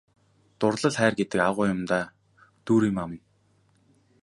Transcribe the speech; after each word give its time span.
Дурлал 0.59 0.95
хайр 0.99 1.13
гэдэг 1.19 1.39
агуу 1.49 1.65
юм 1.73 1.81
даа 1.91 2.05
Дүүриймаа 2.65 3.07
минь! 3.09 3.25